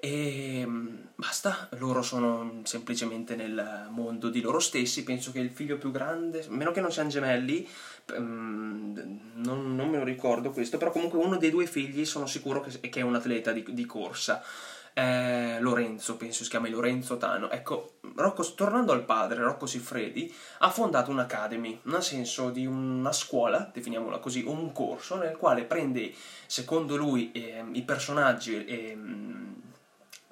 e 0.00 0.64
mm, 0.66 0.96
basta, 1.14 1.68
loro 1.78 2.02
sono 2.02 2.60
semplicemente 2.64 3.34
nel 3.34 3.88
mondo 3.90 4.28
di 4.28 4.40
loro 4.40 4.58
stessi, 4.58 5.04
penso 5.04 5.32
che 5.32 5.38
il 5.38 5.50
figlio 5.50 5.78
più 5.78 5.90
grande, 5.90 6.44
meno 6.48 6.70
che 6.70 6.80
non 6.80 6.92
siano 6.92 7.08
gemelli, 7.08 7.66
mm, 8.12 8.96
non, 9.36 9.74
non, 9.74 9.88
me 9.88 9.98
lo 9.98 10.04
ricordo 10.04 10.50
questo, 10.50 10.76
però 10.78 10.90
comunque 10.90 11.18
uno 11.18 11.36
dei 11.36 11.50
due 11.50 11.66
figli 11.66 12.04
sono 12.04 12.26
sicuro 12.26 12.60
che, 12.60 12.88
che 12.88 13.00
è 13.00 13.02
un 13.02 13.14
atleta 13.14 13.52
di, 13.52 13.64
di 13.68 13.86
corsa. 13.86 14.42
Eh, 14.98 15.58
Lorenzo, 15.60 16.16
penso 16.16 16.42
si 16.42 16.48
chiami 16.48 16.70
Lorenzo 16.70 17.18
Tano. 17.18 17.50
Ecco, 17.50 17.98
Rocco, 18.14 18.54
tornando 18.54 18.92
al 18.92 19.04
padre, 19.04 19.42
Rocco 19.42 19.66
Siffredi, 19.66 20.34
ha 20.60 20.70
fondato 20.70 21.10
un'academy, 21.10 21.80
nel 21.82 22.02
senso 22.02 22.48
di 22.48 22.64
una 22.64 23.12
scuola, 23.12 23.70
definiamola 23.70 24.18
così, 24.18 24.42
un 24.46 24.72
corso 24.72 25.16
nel 25.16 25.36
quale 25.36 25.64
prende, 25.64 26.14
secondo 26.46 26.96
lui, 26.96 27.30
eh, 27.32 27.62
i 27.72 27.82
personaggi 27.82 28.64
eh, 28.64 28.96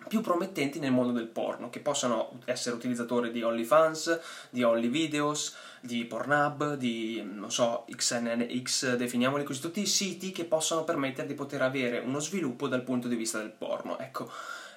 più 0.08 0.20
promettenti 0.20 0.78
nel 0.78 0.92
mondo 0.92 1.12
del 1.12 1.26
porno, 1.26 1.70
che 1.70 1.80
possano 1.80 2.38
essere 2.44 2.76
utilizzatori 2.76 3.30
di 3.30 3.42
OnlyFans, 3.42 4.20
di 4.50 4.62
OnlyVideos, 4.62 5.54
di 5.80 6.04
Pornhub, 6.04 6.74
di, 6.74 7.22
non 7.22 7.50
so, 7.50 7.84
XNX, 7.88 8.96
definiamoli 8.96 9.44
così, 9.44 9.60
tutti 9.60 9.80
i 9.80 9.86
siti 9.86 10.32
che 10.32 10.44
possono 10.44 10.84
permettere 10.84 11.26
di 11.26 11.34
poter 11.34 11.62
avere 11.62 11.98
uno 11.98 12.20
sviluppo 12.20 12.68
dal 12.68 12.82
punto 12.82 13.08
di 13.08 13.16
vista 13.16 13.38
del 13.38 13.50
porno. 13.50 13.98
Ecco, 13.98 14.30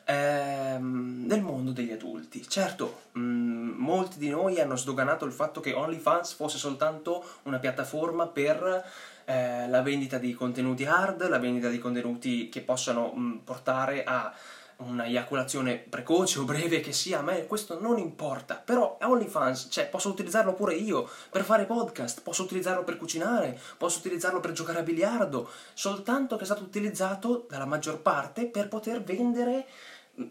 ehm, 0.03 1.25
nel 1.25 1.41
mondo 1.41 1.72
degli 1.72 1.91
adulti. 1.91 2.48
Certo, 2.48 3.03
mh, 3.13 3.19
mm, 3.19 3.69
molti 3.77 4.17
di 4.17 4.29
noi 4.29 4.60
hanno 4.60 4.75
sdoganato 4.75 5.25
il 5.25 5.31
fatto 5.31 5.60
che 5.60 5.74
OnlyFans 5.74 6.34
fosse 6.34 6.57
soltanto 6.57 7.24
una 7.43 7.60
piattaforma 7.60 8.27
per 8.27 8.86
eh, 9.25 9.67
la 9.67 9.81
vendita 9.81 10.17
di 10.17 10.34
contenuti 10.34 10.86
hard, 10.86 11.27
la 11.27 11.39
vendita 11.39 11.69
di 11.69 11.79
contenuti 11.79 12.50
che 12.50 12.62
possano 12.62 13.12
mh, 13.13 13.41
portare 13.43 14.03
a 14.03 14.34
una 14.77 15.05
eiaculazione 15.05 15.77
precoce 15.77 16.39
o 16.39 16.43
breve 16.43 16.81
che 16.81 16.93
sia, 16.93 17.19
a 17.19 17.24
me 17.24 17.46
questo 17.48 17.79
non 17.79 17.98
importa. 17.98 18.55
Però 18.55 18.98
OnlyFans, 19.01 19.67
cioè, 19.69 19.88
posso 19.88 20.10
utilizzarlo 20.10 20.53
pure 20.53 20.75
io 20.75 21.10
per 21.29 21.43
fare 21.43 21.65
podcast, 21.65 22.22
posso 22.22 22.43
utilizzarlo 22.43 22.84
per 22.84 22.98
cucinare, 22.98 23.60
posso 23.77 24.00
utilizzarlo 24.00 24.39
per 24.39 24.51
giocare 24.51 24.79
a 24.79 24.84
biliardo, 24.84 25.50
soltanto 25.74 26.36
che 26.36 26.43
è 26.43 26.46
stato 26.46 26.63
utilizzato 26.63 27.46
dalla 27.50 27.65
maggior 27.65 28.00
parte 28.01 28.46
per 28.46 28.67
poter 28.67 29.01
vendere 29.01 29.65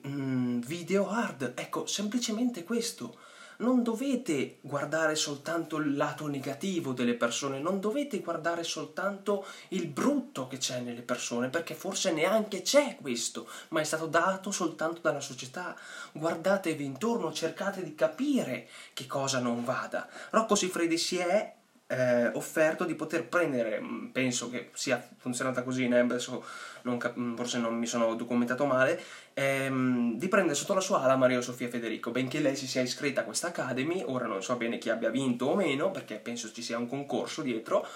mm, 0.06 0.60
video 0.60 1.08
hard. 1.08 1.52
Ecco, 1.56 1.86
semplicemente 1.86 2.62
questo 2.64 3.16
non 3.58 3.82
dovete 3.82 4.58
guardare 4.60 5.14
soltanto 5.14 5.76
il 5.76 5.96
lato 5.96 6.26
negativo 6.26 6.92
delle 6.92 7.14
persone, 7.14 7.58
non 7.58 7.80
dovete 7.80 8.20
guardare 8.20 8.62
soltanto 8.64 9.44
il 9.68 9.86
brutto 9.86 10.46
che 10.46 10.58
c'è 10.58 10.80
nelle 10.80 11.02
persone, 11.02 11.48
perché 11.48 11.74
forse 11.74 12.12
neanche 12.12 12.62
c'è 12.62 12.96
questo, 13.00 13.48
ma 13.68 13.80
è 13.80 13.84
stato 13.84 14.06
dato 14.06 14.50
soltanto 14.50 15.00
dalla 15.00 15.20
società. 15.20 15.76
Guardatevi 16.12 16.84
intorno, 16.84 17.32
cercate 17.32 17.82
di 17.82 17.94
capire 17.94 18.68
che 18.92 19.06
cosa 19.06 19.38
non 19.38 19.64
vada. 19.64 20.08
Rocco 20.30 20.54
Siffredi 20.54 20.98
si 20.98 21.16
è 21.18 21.55
eh, 21.88 22.28
offerto 22.34 22.84
di 22.84 22.94
poter 22.94 23.26
prendere, 23.28 23.80
mm, 23.80 24.06
penso 24.06 24.50
che 24.50 24.70
sia 24.74 25.04
funzionata 25.18 25.62
così, 25.62 25.86
eh, 25.86 25.98
adesso 25.98 26.44
non 26.82 26.98
cap- 26.98 27.18
mm, 27.18 27.36
forse 27.36 27.58
non 27.58 27.76
mi 27.76 27.86
sono 27.86 28.14
documentato 28.14 28.66
male, 28.66 29.00
ehm, 29.34 30.16
di 30.16 30.28
prendere 30.28 30.54
sotto 30.56 30.74
la 30.74 30.80
sua 30.80 31.02
ala 31.02 31.16
Maria 31.16 31.40
Sofia 31.40 31.68
Federico, 31.68 32.10
benché 32.10 32.40
lei 32.40 32.56
si 32.56 32.66
sia 32.66 32.82
iscritta 32.82 33.20
a 33.20 33.24
questa 33.24 33.48
Academy, 33.48 34.02
ora 34.04 34.26
non 34.26 34.42
so 34.42 34.56
bene 34.56 34.78
chi 34.78 34.90
abbia 34.90 35.10
vinto 35.10 35.46
o 35.46 35.54
meno, 35.54 35.90
perché 35.90 36.16
penso 36.16 36.50
ci 36.52 36.62
sia 36.62 36.78
un 36.78 36.88
concorso 36.88 37.42
dietro, 37.42 37.86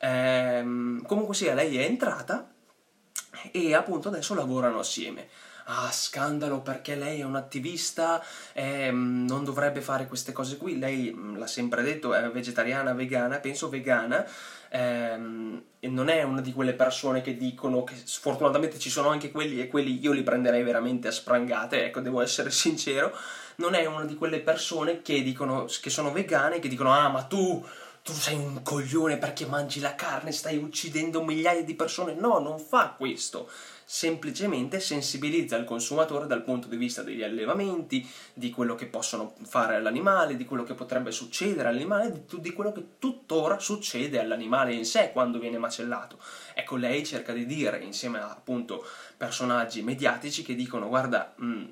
ehm, 0.00 1.04
comunque 1.06 1.34
sia, 1.34 1.54
lei 1.54 1.76
è 1.78 1.84
entrata 1.84 2.52
e 3.52 3.74
appunto 3.74 4.08
adesso 4.08 4.34
lavorano 4.34 4.78
assieme 4.80 5.28
ah, 5.70 5.90
scandalo 5.92 6.60
perché 6.60 6.96
lei 6.96 7.20
è 7.20 7.24
un'attivista 7.24 8.22
e 8.52 8.90
mm, 8.90 9.26
non 9.26 9.44
dovrebbe 9.44 9.80
fare 9.80 10.06
queste 10.06 10.32
cose 10.32 10.56
qui. 10.56 10.78
Lei 10.78 11.12
mm, 11.14 11.36
l'ha 11.36 11.46
sempre 11.46 11.82
detto, 11.82 12.12
è 12.12 12.28
vegetariana, 12.30 12.92
vegana, 12.92 13.38
penso 13.38 13.68
vegana. 13.68 14.26
Ehm, 14.70 15.62
e 15.80 15.88
non 15.88 16.08
è 16.08 16.22
una 16.22 16.40
di 16.40 16.52
quelle 16.52 16.74
persone 16.74 17.22
che 17.22 17.36
dicono 17.36 17.84
che 17.84 17.94
sfortunatamente 18.02 18.78
ci 18.78 18.90
sono 18.90 19.08
anche 19.08 19.30
quelli 19.30 19.60
e 19.60 19.68
quelli 19.68 19.98
io 20.00 20.12
li 20.12 20.22
prenderei 20.22 20.62
veramente 20.62 21.08
a 21.08 21.12
sprangate, 21.12 21.86
ecco, 21.86 22.00
devo 22.00 22.20
essere 22.20 22.50
sincero. 22.52 23.16
Non 23.56 23.74
è 23.74 23.84
una 23.86 24.04
di 24.04 24.14
quelle 24.14 24.40
persone 24.40 25.02
che 25.02 25.22
dicono 25.22 25.66
che 25.80 25.90
sono 25.90 26.12
vegane 26.12 26.58
che 26.58 26.68
dicono 26.68 26.92
ah, 26.92 27.08
ma 27.08 27.22
tu 27.22 27.64
tu 28.02 28.12
sei 28.12 28.34
un 28.34 28.62
coglione 28.62 29.18
perché 29.18 29.44
mangi 29.44 29.78
la 29.78 29.94
carne, 29.94 30.32
stai 30.32 30.56
uccidendo 30.56 31.22
migliaia 31.22 31.62
di 31.62 31.74
persone. 31.74 32.14
No, 32.14 32.38
non 32.38 32.58
fa 32.58 32.94
questo 32.96 33.48
semplicemente 33.92 34.78
sensibilizza 34.78 35.56
il 35.56 35.64
consumatore 35.64 36.28
dal 36.28 36.44
punto 36.44 36.68
di 36.68 36.76
vista 36.76 37.02
degli 37.02 37.24
allevamenti, 37.24 38.08
di 38.32 38.48
quello 38.48 38.76
che 38.76 38.86
possono 38.86 39.34
fare 39.42 39.74
all'animale, 39.74 40.36
di 40.36 40.44
quello 40.44 40.62
che 40.62 40.74
potrebbe 40.74 41.10
succedere 41.10 41.68
all'animale, 41.68 42.24
di, 42.38 42.52
quello 42.52 42.70
che 42.70 42.98
tuttora 43.00 43.58
succede 43.58 44.20
all'animale 44.20 44.74
in 44.74 44.84
sé 44.84 45.10
quando 45.12 45.40
viene 45.40 45.58
macellato. 45.58 46.20
Ecco, 46.54 46.76
lei 46.76 47.04
cerca 47.04 47.32
di 47.32 47.44
dire, 47.46 47.80
insieme 47.82 48.20
a 48.20 48.30
appunto 48.30 48.86
personaggi 49.16 49.82
mediatici 49.82 50.44
che 50.44 50.54
dicono 50.54 50.86
guarda, 50.86 51.34
mh, 51.36 51.46
mm, 51.46 51.64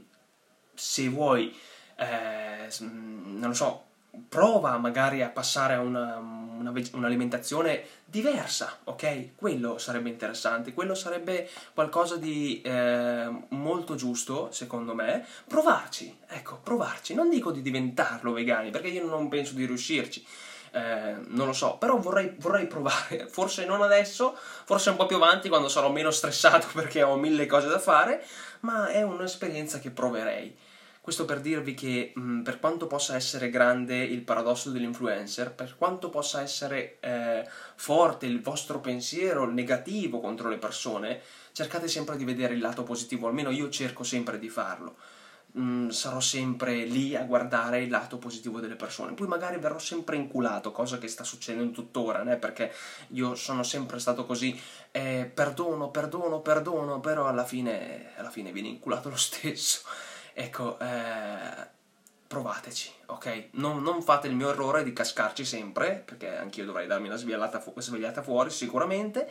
se 0.75 1.09
vuoi, 1.09 1.57
eh, 1.99 2.69
non 2.81 3.47
lo 3.47 3.55
so, 3.55 3.88
prova 4.29 4.77
magari 4.79 5.23
a 5.23 5.29
passare 5.29 5.75
a 5.75 5.81
una, 5.81 6.17
una, 6.17 6.73
un'alimentazione 6.93 7.85
diversa, 8.05 8.79
ok? 8.85 9.35
Quello 9.37 9.79
sarebbe 9.79 10.09
interessante, 10.09 10.73
quello 10.73 10.95
sarebbe 10.95 11.49
qualcosa 11.75 12.17
di 12.17 12.61
eh, 12.63 13.31
molto 13.49 13.95
giusto, 13.95 14.49
secondo 14.51 14.95
me. 14.95 15.27
Provarci, 15.47 16.19
ecco, 16.27 16.59
provarci. 16.63 17.15
Non 17.15 17.29
dico 17.29 17.51
di 17.51 17.63
diventarlo 17.63 18.33
vegani, 18.33 18.71
perché 18.71 18.89
io 18.89 19.07
non 19.07 19.29
penso 19.29 19.55
di 19.55 19.67
riuscirci. 19.67 20.25
Eh, 20.73 21.17
non 21.29 21.47
lo 21.47 21.53
so, 21.53 21.77
però 21.77 21.99
vorrei, 21.99 22.35
vorrei, 22.39 22.67
provare, 22.67 23.27
forse 23.31 23.65
non 23.65 23.83
adesso, 23.83 24.37
forse 24.37 24.91
un 24.91 24.97
po' 24.97 25.07
più 25.07 25.17
avanti 25.17 25.49
quando 25.49 25.69
sarò 25.69 25.91
meno 25.91 26.11
stressato 26.11 26.69
perché 26.75 27.03
ho 27.03 27.17
mille 27.17 27.47
cose 27.47 27.69
da 27.69 27.79
fare, 27.79 28.25
ma 28.61 28.89
è 28.89 29.03
un'esperienza 29.03 29.79
che 29.79 29.91
proverei. 29.91 30.57
Questo 31.09 31.25
per 31.25 31.41
dirvi 31.41 31.73
che 31.73 32.13
mh, 32.15 32.21
mm, 32.21 32.43
per 32.43 32.61
quanto 32.61 32.87
possa 32.87 33.17
essere 33.17 33.49
grande 33.49 33.97
il 33.97 34.21
paradosso 34.21 34.69
dell'influencer, 34.69 35.55
per 35.55 35.75
quanto 35.79 36.11
possa 36.11 36.43
essere 36.43 36.99
eh, 37.01 37.49
forte 37.77 38.27
il 38.27 38.43
vostro 38.43 38.79
pensiero 38.81 39.51
negativo 39.51 40.21
contro 40.21 40.51
le 40.51 40.59
persone, 40.59 41.23
cercate 41.53 41.89
sempre 41.89 42.19
di 42.19 42.27
vedere 42.27 42.53
il 42.53 42.61
lato 42.61 42.83
positivo, 42.83 43.27
almeno 43.27 43.49
io 43.49 43.71
cerco 43.71 44.03
sempre 44.03 44.39
di 44.39 44.51
farlo. 44.51 44.97
Mm, 45.59 45.89
sarò 45.89 46.21
sempre 46.21 46.85
lì 46.85 47.17
a 47.17 47.25
guardare 47.25 47.81
il 47.81 47.89
lato 47.89 48.19
positivo 48.19 48.61
delle 48.61 48.77
persone. 48.77 49.15
Poi 49.15 49.29
magari 49.29 49.57
verrò 49.59 49.79
sempre 49.79 50.17
inculato, 50.17 50.73
cosa 50.73 50.99
che 50.99 51.09
sta 51.09 51.25
succedendo 51.25 51.73
tuttora, 51.73 52.23
né? 52.23 52.37
perché 52.37 52.71
io 53.13 53.35
sono 53.35 53.63
sempre 53.63 53.99
stato 53.99 54.27
così, 54.27 54.61
eh, 54.91 55.31
perdono, 55.33 55.89
perdono, 55.91 56.43
perdono, 56.43 57.01
però 57.01 57.27
alla 57.27 57.47
fine, 57.47 58.11
alla 58.19 58.29
fine 58.29 58.53
viene 58.53 58.69
inculato 58.69 59.09
lo 59.09 59.17
stesso. 59.17 59.81
Ecco, 60.41 60.79
eh, 60.79 61.67
provateci, 62.29 62.93
ok? 63.07 63.49
Non, 63.55 63.83
non, 63.83 64.01
fate 64.03 64.29
il 64.29 64.37
mio 64.37 64.51
errore 64.51 64.85
di 64.85 64.93
cascarci 64.93 65.45
sempre, 65.45 66.01
perché 66.05 66.37
anch'io 66.37 66.65
dovrei 66.65 66.87
darmi 66.87 67.09
una 67.09 67.19
fu- 67.61 67.75
svegliata 67.81 68.23
fuori 68.23 68.49
sicuramente, 68.51 69.29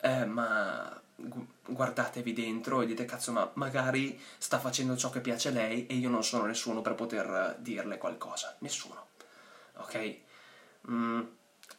eh, 0.00 0.24
ma 0.24 1.00
guardatevi 1.64 2.32
dentro 2.32 2.80
e 2.80 2.86
dite 2.86 3.04
cazzo 3.04 3.30
ma 3.30 3.48
magari 3.54 4.20
sta 4.38 4.58
facendo 4.58 4.96
ciò 4.96 5.10
che 5.10 5.20
piace 5.20 5.48
a 5.50 5.52
lei 5.52 5.86
e 5.86 5.94
io 5.94 6.08
non 6.08 6.24
sono 6.24 6.44
nessuno 6.46 6.82
per 6.82 6.94
poter 6.96 7.54
dirle 7.60 7.96
qualcosa, 7.96 8.56
nessuno, 8.58 9.06
ok? 9.76 10.16
Mm 10.90 11.20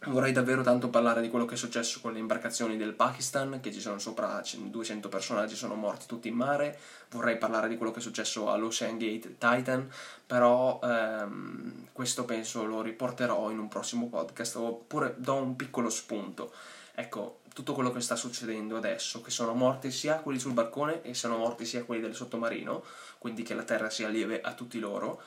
Vorrei 0.06 0.32
davvero 0.32 0.62
tanto 0.62 0.90
parlare 0.90 1.20
di 1.20 1.30
quello 1.30 1.44
che 1.44 1.56
è 1.56 1.58
successo 1.58 2.00
con 2.00 2.14
le 2.14 2.20
imbarcazioni 2.20 2.78
del 2.78 2.94
Pakistan, 2.94 3.60
che 3.62 3.74
ci 3.74 3.82
sono 3.82 4.00
sopra 4.00 4.42
200 4.42 5.10
personaggi, 5.10 5.56
sono 5.56 5.76
morti 5.76 6.06
tutti 6.06 6.30
in 6.30 6.36
mare. 6.36 6.80
Vorrei 7.10 7.38
parlare 7.38 7.68
di 7.68 7.76
quello 7.76 7.92
che 7.92 8.00
è 8.00 8.02
successo 8.02 8.50
all'Ocean 8.50 8.98
Gate 8.98 9.36
Titan, 9.38 9.92
però 10.26 10.80
ehm, 10.82 11.88
questo 11.92 12.24
penso 12.24 12.64
lo 12.64 12.82
riporterò 12.82 13.52
in 13.52 13.60
un 13.60 13.68
prossimo 13.68 14.08
podcast, 14.08 14.56
oppure 14.56 15.16
do 15.18 15.36
un 15.36 15.58
piccolo 15.58 15.90
spunto. 15.90 16.54
Ecco, 16.96 17.42
tutto 17.54 17.74
quello 17.74 17.92
che 17.92 18.00
sta 18.00 18.16
succedendo 18.16 18.78
adesso, 18.78 19.20
che 19.22 19.32
sono 19.32 19.54
morti 19.54 19.92
sia 19.92 20.20
quelli 20.20 20.40
sul 20.40 20.54
barcone 20.54 21.02
e 21.02 21.14
sono 21.14 21.36
morti 21.36 21.66
sia 21.66 21.84
quelli 21.84 22.02
del 22.02 22.16
sottomarino, 22.16 22.84
quindi 23.18 23.44
che 23.44 23.54
la 23.54 23.64
terra 23.64 23.90
sia 23.90 24.08
lieve 24.08 24.40
a 24.40 24.54
tutti 24.54 24.80
loro, 24.80 25.22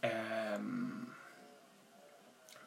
ehm, 0.00 1.12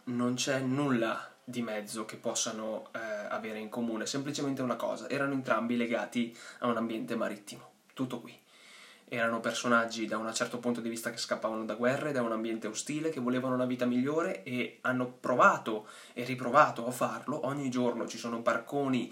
non 0.04 0.36
c'è 0.36 0.60
nulla 0.60 1.32
di 1.50 1.62
mezzo 1.62 2.04
che 2.04 2.18
possano 2.18 2.90
eh, 2.94 3.00
avere 3.30 3.58
in 3.58 3.70
comune, 3.70 4.06
semplicemente 4.06 4.62
una 4.62 4.76
cosa, 4.76 5.10
erano 5.10 5.32
entrambi 5.32 5.78
legati 5.78 6.38
a 6.60 6.68
un 6.68 6.76
ambiente 6.76 7.16
marittimo, 7.16 7.72
tutto 7.94 8.20
qui. 8.20 8.38
Erano 9.08 9.40
personaggi 9.40 10.06
da 10.08 10.18
un 10.18 10.34
certo 10.34 10.58
punto 10.58 10.82
di 10.82 10.90
vista 10.90 11.10
che 11.10 11.16
scappavano 11.16 11.64
da 11.64 11.76
guerre, 11.76 12.12
da 12.12 12.22
un 12.22 12.34
ambiente 12.34 12.68
ostile, 12.68 13.12
che 13.12 13.22
volevano 13.22 13.56
una 13.56 13.66
vita 13.66 13.86
migliore 13.86 14.44
e 14.44 14.80
hanno 14.82 15.08
provato 15.08 15.88
e 16.12 16.26
riprovato 16.26 16.86
a 16.86 16.92
farlo. 16.92 17.46
Ogni 17.46 17.70
giorno 17.70 18.06
ci 18.10 18.18
sono 18.18 18.40
barconi 18.40 19.10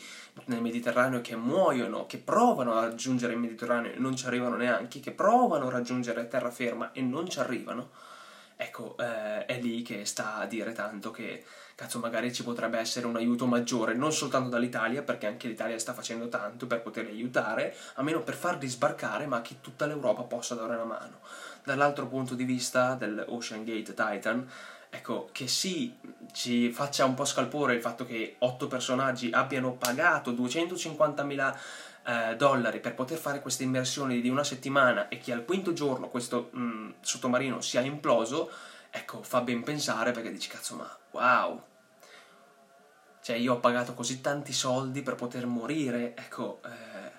nel 0.48 0.62
Mediterraneo 0.62 1.22
che 1.22 1.38
muoiono, 1.38 2.06
che 2.06 2.18
provano 2.18 2.74
a 2.74 2.82
raggiungere 2.82 3.32
il 3.32 3.39
Mediterraneo 3.39 3.94
e 3.94 3.98
non 3.98 4.13
ci 4.18 4.25
arrivano 4.25 4.58
neanche, 4.58 5.00
che 5.00 5.12
provano 5.12 5.68
a 5.68 5.72
raggiungere 5.72 6.27
terraferma 6.27 6.92
e 6.92 7.00
non 7.00 7.30
ci 7.30 7.39
arrivano. 7.39 7.92
Ecco, 8.57 8.95
eh, 8.97 9.45
è 9.45 9.59
lì 9.59 9.81
che 9.81 10.05
sta 10.05 10.35
a 10.35 10.45
dire 10.45 10.71
tanto 10.71 11.12
che 11.12 11.43
cazzo 11.75 12.00
magari 12.00 12.33
ci 12.33 12.43
potrebbe 12.43 12.79
essere 12.79 13.05
un 13.05 13.17
aiuto 13.17 13.45
maggiore, 13.45 13.93
non 13.93 14.13
soltanto 14.13 14.47
dall'Italia, 14.47 15.03
perché 15.03 15.27
anche 15.27 15.50
l'Italia 15.50 15.77
sta 15.77 15.93
facendo 15.93 16.29
tanto 16.29 16.67
per 16.67 16.81
poterli 16.81 17.12
aiutare, 17.12 17.75
almeno 17.95 18.21
per 18.21 18.35
farli 18.35 18.67
sbarcare, 18.67 19.25
ma 19.25 19.41
che 19.41 19.57
tutta 19.59 19.85
l'Europa 19.85 20.24
possa 20.24 20.55
dare 20.55 20.75
una 20.75 20.85
mano. 20.85 21.19
Dall'altro 21.65 22.07
punto 22.07 22.33
di 22.33 22.45
vista 22.45 22.95
dell'Ocean 22.95 23.65
Gate 23.65 23.93
Titan, 23.93 24.50
ecco, 24.89 25.27
che 25.33 25.47
sì, 25.50 25.93
ci 26.31 26.71
faccia 26.71 27.03
un 27.03 27.13
po' 27.13 27.25
scalpore 27.25 27.75
il 27.75 27.81
fatto 27.81 28.05
che 28.05 28.35
otto 28.39 28.67
personaggi 28.67 29.31
abbiano 29.31 29.74
pagato 29.74 30.31
250.000 30.31 31.57
eh, 32.05 32.35
dollari 32.35 32.79
per 32.79 32.93
poter 32.93 33.17
fare 33.17 33.41
queste 33.41 33.63
immersioni 33.63 34.21
di 34.21 34.29
una 34.29 34.43
settimana 34.43 35.07
e 35.07 35.17
che 35.17 35.33
al 35.33 35.45
quinto 35.45 35.74
giorno 35.74 36.09
questo 36.09 36.50
mh, 36.51 36.62
mm, 36.62 36.89
sottomarino 37.01 37.62
sia 37.62 37.81
imploso, 37.81 38.51
ecco, 38.89 39.24
fa 39.24 39.41
ben 39.41 39.63
pensare 39.63 40.12
perché 40.12 40.31
dici, 40.31 40.50
cazzo, 40.50 40.75
ma 40.75 40.97
wow! 41.12 41.63
Cioè, 43.21 43.35
io 43.38 43.53
ho 43.53 43.59
pagato 43.59 43.95
così 43.95 44.21
tanti 44.21 44.53
soldi 44.53 45.01
per 45.01 45.15
poter 45.15 45.47
morire, 45.47 46.15
ecco, 46.15 46.62
eh, 46.63 47.12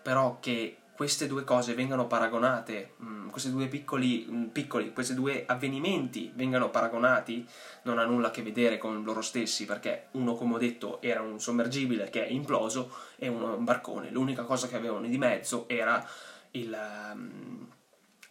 però 0.00 0.38
che 0.40 0.79
queste 1.00 1.26
due 1.26 1.44
cose 1.44 1.72
vengano 1.72 2.06
paragonate, 2.06 2.92
mh, 2.98 3.06
mm, 3.06 3.28
questi 3.30 3.50
due 3.50 3.68
piccoli, 3.68 4.26
mh, 4.28 4.36
mm, 4.36 4.44
piccoli, 4.48 4.92
questi 4.92 5.14
due 5.14 5.44
avvenimenti 5.46 6.30
vengano 6.34 6.68
paragonati, 6.68 7.48
non 7.84 7.98
ha 7.98 8.04
nulla 8.04 8.26
a 8.26 8.30
che 8.30 8.42
vedere 8.42 8.76
con 8.76 9.02
loro 9.02 9.22
stessi, 9.22 9.64
perché 9.64 10.08
uno, 10.10 10.34
come 10.34 10.56
ho 10.56 10.58
detto, 10.58 11.00
era 11.00 11.22
un 11.22 11.40
sommergibile 11.40 12.10
che 12.10 12.26
è 12.26 12.30
imploso 12.30 12.94
e 13.16 13.28
uno 13.28 13.54
è 13.54 13.56
un 13.56 13.64
barcone. 13.64 14.10
L'unica 14.10 14.42
cosa 14.42 14.68
che 14.68 14.76
avevano 14.76 15.06
di 15.06 15.16
mezzo 15.16 15.66
era 15.68 16.06
il, 16.50 16.78
um, 17.14 17.66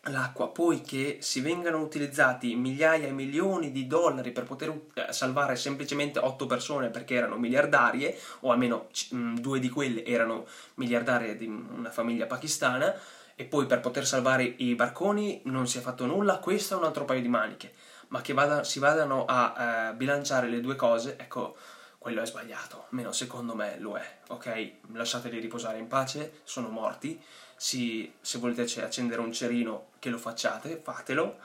l'acqua, 0.03 0.47
poi 0.49 0.81
che 0.81 1.17
si 1.19 1.41
vengano 1.41 1.79
utilizzati 1.79 2.55
migliaia 2.55 3.07
e 3.07 3.11
milioni 3.11 3.71
di 3.71 3.85
dollari 3.85 4.31
per 4.31 4.45
poter 4.45 4.69
uh, 4.69 4.81
salvare 5.09 5.55
semplicemente 5.55 6.19
otto 6.19 6.45
persone 6.45 6.89
perché 6.89 7.15
erano 7.15 7.37
miliardarie, 7.37 8.17
o 8.41 8.51
almeno 8.51 8.87
um, 9.11 9.37
due 9.37 9.59
di 9.59 9.69
quelle 9.69 10.05
erano 10.05 10.45
miliardarie 10.75 11.35
di 11.35 11.45
una 11.45 11.91
famiglia 11.91 12.25
pakistana, 12.25 12.95
e 13.35 13.45
poi 13.45 13.65
per 13.65 13.79
poter 13.79 14.05
salvare 14.05 14.43
i 14.43 14.75
barconi 14.75 15.41
non 15.45 15.67
si 15.67 15.77
è 15.77 15.81
fatto 15.81 16.05
nulla, 16.05 16.39
questo 16.39 16.75
è 16.75 16.77
un 16.77 16.83
altro 16.83 17.05
paio 17.05 17.21
di 17.21 17.29
maniche, 17.29 17.73
ma 18.09 18.21
che 18.21 18.33
vada, 18.33 18.63
si 18.63 18.79
vadano 18.79 19.25
a 19.25 19.91
uh, 19.91 19.95
bilanciare 19.95 20.47
le 20.47 20.61
due 20.61 20.75
cose, 20.75 21.15
ecco, 21.17 21.55
quello 21.99 22.21
è 22.21 22.25
sbagliato, 22.25 22.85
almeno 22.89 23.11
secondo 23.11 23.53
me 23.53 23.77
lo 23.77 23.97
è, 23.97 24.19
ok? 24.29 24.71
Lasciateli 24.93 25.37
riposare 25.39 25.77
in 25.77 25.87
pace, 25.87 26.39
sono 26.43 26.69
morti, 26.69 27.21
si, 27.57 28.11
se 28.21 28.39
volete 28.39 28.63
accendere 28.81 29.19
un 29.21 29.33
cerino 29.33 29.89
che 29.99 30.09
lo 30.09 30.17
facciate, 30.17 30.79
fatelo, 30.81 31.37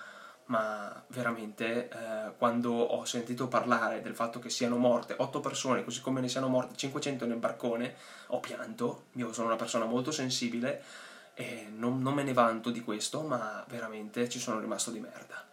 ma 0.47 1.03
veramente 1.09 1.89
eh, 1.89 2.33
quando 2.39 2.73
ho 2.73 3.05
sentito 3.05 3.49
parlare 3.49 4.01
del 4.01 4.15
fatto 4.15 4.39
che 4.39 4.49
siano 4.49 4.77
morte 4.77 5.15
8 5.19 5.41
persone, 5.41 5.83
così 5.83 6.01
come 6.01 6.21
ne 6.21 6.29
siano 6.29 6.47
morte 6.47 6.77
500 6.77 7.27
nel 7.27 7.39
barcone, 7.39 7.97
ho 8.29 8.39
pianto, 8.39 9.07
io 9.15 9.33
sono 9.33 9.49
una 9.49 9.57
persona 9.57 9.87
molto 9.87 10.13
sensibile, 10.13 10.83
e 11.35 11.67
non, 11.69 12.01
non 12.01 12.15
me 12.15 12.23
ne 12.23 12.33
vanto 12.33 12.71
di 12.71 12.81
questo, 12.81 13.23
ma 13.23 13.65
veramente 13.69 14.29
ci 14.29 14.39
sono 14.39 14.61
rimasto 14.61 14.93
di 14.93 15.01
merda. 15.01 15.45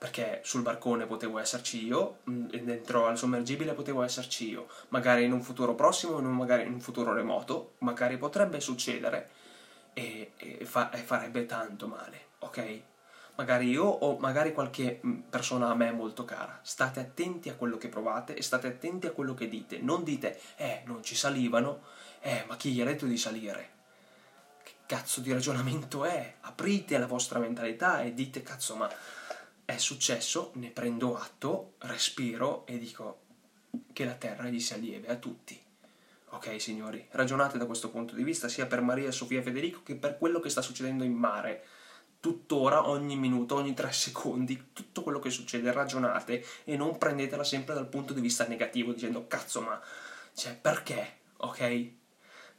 Perché 0.00 0.40
sul 0.44 0.62
barcone 0.62 1.04
potevo 1.04 1.38
esserci 1.38 1.84
io, 1.84 2.20
mm, 2.30 2.46
dentro 2.62 3.06
al 3.06 3.18
sommergibile 3.18 3.74
potevo 3.74 4.02
esserci 4.02 4.48
io, 4.48 4.66
magari 4.88 5.24
in 5.24 5.32
un 5.32 5.42
futuro 5.42 5.74
prossimo, 5.74 6.18
magari 6.20 6.62
in 6.62 6.72
un 6.72 6.80
futuro 6.80 7.12
remoto, 7.12 7.74
magari 7.80 8.16
potrebbe 8.16 8.60
succedere 8.60 9.28
e, 9.92 10.32
e, 10.36 10.64
fa, 10.64 10.90
e 10.90 10.98
farebbe 10.98 11.44
tanto 11.44 11.86
male, 11.86 12.20
ok? 12.38 12.82
magari 13.36 13.70
io 13.70 13.84
o 13.84 14.18
magari 14.18 14.52
qualche 14.52 15.00
mm, 15.04 15.20
persona 15.30 15.68
a 15.68 15.74
me 15.74 15.92
molto 15.92 16.24
cara. 16.24 16.58
State 16.62 17.00
attenti 17.00 17.48
a 17.48 17.54
quello 17.54 17.76
che 17.78 17.88
provate 17.88 18.34
e 18.34 18.42
state 18.42 18.66
attenti 18.68 19.06
a 19.06 19.12
quello 19.12 19.34
che 19.34 19.48
dite. 19.48 19.78
Non 19.80 20.02
dite, 20.02 20.38
eh, 20.56 20.82
non 20.84 21.02
ci 21.02 21.14
salivano, 21.14 21.82
eh, 22.20 22.44
ma 22.48 22.56
chi 22.56 22.72
gli 22.72 22.80
ha 22.80 22.84
detto 22.84 23.06
di 23.06 23.16
salire? 23.16 23.78
cazzo 24.90 25.20
di 25.20 25.32
ragionamento 25.32 26.04
è? 26.04 26.34
Aprite 26.40 26.98
la 26.98 27.06
vostra 27.06 27.38
mentalità 27.38 28.02
e 28.02 28.12
dite 28.12 28.42
cazzo 28.42 28.74
ma 28.74 28.90
è 29.70 29.78
successo, 29.78 30.50
ne 30.54 30.68
prendo 30.68 31.16
atto, 31.16 31.74
respiro 31.78 32.66
e 32.66 32.78
dico 32.78 33.20
che 33.92 34.04
la 34.04 34.14
terra 34.14 34.48
gli 34.48 34.60
sia 34.60 34.76
lieve 34.76 35.08
a 35.08 35.16
tutti. 35.16 35.58
Ok 36.32 36.60
signori, 36.60 37.06
ragionate 37.10 37.58
da 37.58 37.66
questo 37.66 37.90
punto 37.90 38.14
di 38.14 38.22
vista 38.22 38.48
sia 38.48 38.66
per 38.66 38.80
Maria, 38.80 39.10
Sofia 39.10 39.40
e 39.40 39.42
Federico 39.42 39.82
che 39.82 39.96
per 39.96 40.18
quello 40.18 40.40
che 40.40 40.48
sta 40.48 40.62
succedendo 40.62 41.04
in 41.04 41.14
mare. 41.14 41.64
Tuttora, 42.20 42.88
ogni 42.88 43.16
minuto, 43.16 43.54
ogni 43.54 43.72
tre 43.72 43.92
secondi, 43.92 44.68
tutto 44.72 45.02
quello 45.02 45.18
che 45.18 45.30
succede, 45.30 45.72
ragionate 45.72 46.44
e 46.64 46.76
non 46.76 46.98
prendetela 46.98 47.44
sempre 47.44 47.74
dal 47.74 47.88
punto 47.88 48.12
di 48.12 48.20
vista 48.20 48.46
negativo 48.46 48.92
dicendo 48.92 49.26
cazzo 49.26 49.62
ma, 49.62 49.80
cioè 50.34 50.54
perché, 50.54 51.18
ok? 51.38 51.98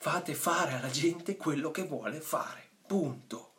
fate 0.01 0.33
fare 0.33 0.73
alla 0.73 0.89
gente 0.89 1.37
quello 1.37 1.69
che 1.69 1.83
vuole 1.83 2.19
fare, 2.21 2.67
punto. 2.87 3.49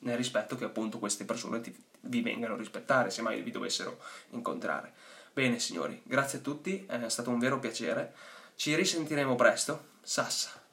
Nel 0.00 0.16
rispetto 0.16 0.56
che 0.56 0.64
appunto 0.64 0.98
queste 0.98 1.24
persone 1.24 1.60
ti, 1.60 1.72
vi 2.06 2.22
vengano 2.22 2.54
a 2.54 2.58
rispettare, 2.58 3.10
se 3.10 3.22
mai 3.22 3.42
vi 3.42 3.50
dovessero 3.50 4.00
incontrare. 4.30 4.92
Bene 5.32 5.58
signori, 5.58 6.00
grazie 6.04 6.38
a 6.38 6.42
tutti, 6.42 6.86
è 6.86 7.08
stato 7.08 7.30
un 7.30 7.38
vero 7.38 7.58
piacere. 7.58 8.14
Ci 8.54 8.74
risentiremo 8.74 9.34
presto. 9.34 9.92
Sassa. 10.02 10.63